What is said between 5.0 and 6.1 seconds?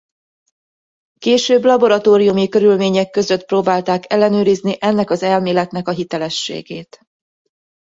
az elméletnek a